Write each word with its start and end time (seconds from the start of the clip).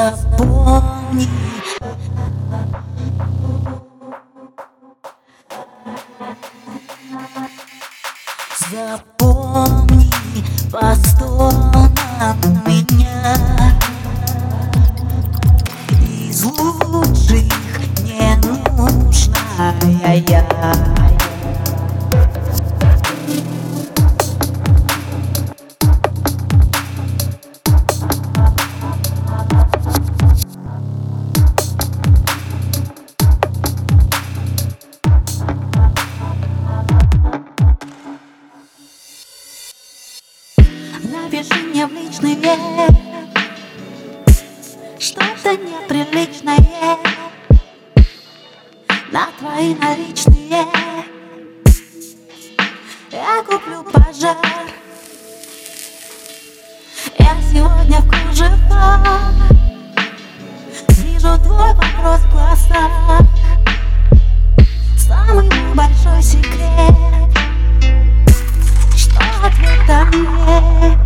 запомни 0.00 1.28
Запомни 8.70 10.10
по 10.70 10.94
стонам 10.94 12.38
меня. 12.66 13.36
Из 16.00 16.44
лучших 16.44 17.44
не 18.02 18.36
нужная 18.76 20.24
я 20.28 21.19
Напиши 41.22 41.62
мне 41.64 41.86
в 41.86 41.92
личный 41.92 42.34
Что-то 44.98 45.52
неприличное. 45.52 46.56
На 49.12 49.28
твои 49.38 49.74
наличные. 49.74 50.66
Я 53.12 53.42
куплю 53.42 53.84
пожар. 53.84 54.36
Я 57.18 57.36
сегодня 57.52 58.00
в 58.00 58.08
кружевах. 58.08 59.32
Вижу 60.88 61.38
твой 61.42 61.74
вопрос 61.74 62.20
в 62.20 62.32
глазах. 62.32 63.20
Самый 64.96 65.44
мой 65.44 65.74
большой 65.74 66.22
секрет. 66.22 66.94
Что 68.96 69.20
ответа 69.44 70.08
нет. 70.16 70.99